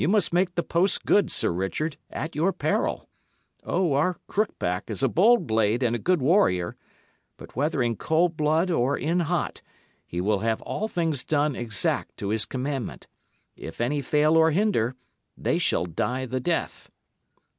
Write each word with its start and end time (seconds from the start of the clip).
Ye 0.01 0.07
must 0.07 0.33
make 0.33 0.55
the 0.55 0.63
post 0.63 1.05
good, 1.05 1.29
Sir 1.31 1.51
Richard, 1.51 1.95
at 2.09 2.33
your 2.35 2.51
peril. 2.51 3.07
O, 3.63 3.93
our 3.93 4.17
Crookback 4.27 4.89
is 4.89 5.03
a 5.03 5.07
bold 5.07 5.45
blade 5.45 5.83
and 5.83 5.95
a 5.95 5.99
good 5.99 6.23
warrior; 6.23 6.75
but, 7.37 7.55
whether 7.55 7.83
in 7.83 7.95
cold 7.97 8.35
blood 8.35 8.71
or 8.71 8.97
in 8.97 9.19
hot, 9.19 9.61
he 10.03 10.19
will 10.19 10.39
have 10.39 10.59
all 10.63 10.87
things 10.87 11.23
done 11.23 11.55
exact 11.55 12.17
to 12.17 12.29
his 12.29 12.45
commandment. 12.47 13.05
If 13.55 13.79
any 13.79 14.01
fail 14.01 14.35
or 14.37 14.49
hinder, 14.49 14.95
they 15.37 15.59
shall 15.59 15.85
die 15.85 16.25
the 16.25 16.39
death." 16.39 16.89